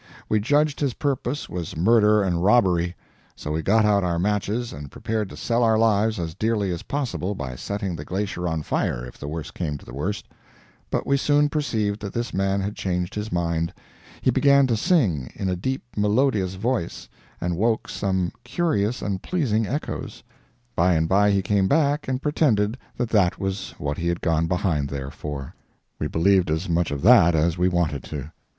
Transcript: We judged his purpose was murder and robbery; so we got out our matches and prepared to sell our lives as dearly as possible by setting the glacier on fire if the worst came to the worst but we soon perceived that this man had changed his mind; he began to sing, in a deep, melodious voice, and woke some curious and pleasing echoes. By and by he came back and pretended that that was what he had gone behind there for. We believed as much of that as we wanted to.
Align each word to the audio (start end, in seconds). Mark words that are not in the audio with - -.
We 0.27 0.39
judged 0.39 0.79
his 0.79 0.95
purpose 0.95 1.47
was 1.47 1.77
murder 1.77 2.23
and 2.23 2.43
robbery; 2.43 2.95
so 3.35 3.51
we 3.51 3.61
got 3.61 3.85
out 3.85 4.03
our 4.03 4.17
matches 4.17 4.73
and 4.73 4.89
prepared 4.89 5.29
to 5.29 5.37
sell 5.37 5.61
our 5.63 5.77
lives 5.77 6.17
as 6.17 6.33
dearly 6.33 6.71
as 6.71 6.81
possible 6.81 7.35
by 7.35 7.55
setting 7.55 7.95
the 7.95 8.03
glacier 8.03 8.47
on 8.47 8.63
fire 8.63 9.05
if 9.05 9.19
the 9.19 9.27
worst 9.27 9.53
came 9.53 9.77
to 9.77 9.85
the 9.85 9.93
worst 9.93 10.27
but 10.89 11.05
we 11.05 11.17
soon 11.17 11.49
perceived 11.49 11.99
that 12.01 12.13
this 12.13 12.33
man 12.33 12.61
had 12.61 12.75
changed 12.75 13.13
his 13.13 13.31
mind; 13.31 13.75
he 14.21 14.31
began 14.31 14.65
to 14.65 14.75
sing, 14.75 15.31
in 15.35 15.49
a 15.49 15.55
deep, 15.55 15.83
melodious 15.95 16.55
voice, 16.55 17.07
and 17.39 17.55
woke 17.55 17.87
some 17.87 18.31
curious 18.43 19.03
and 19.03 19.21
pleasing 19.21 19.67
echoes. 19.67 20.23
By 20.75 20.95
and 20.95 21.07
by 21.07 21.29
he 21.29 21.43
came 21.43 21.67
back 21.67 22.07
and 22.07 22.23
pretended 22.23 22.75
that 22.97 23.09
that 23.09 23.37
was 23.37 23.75
what 23.77 23.99
he 23.99 24.07
had 24.07 24.21
gone 24.21 24.47
behind 24.47 24.89
there 24.89 25.11
for. 25.11 25.53
We 25.99 26.07
believed 26.07 26.49
as 26.49 26.67
much 26.67 26.89
of 26.89 27.03
that 27.03 27.35
as 27.35 27.55
we 27.59 27.67
wanted 27.69 28.03
to. 28.05 28.31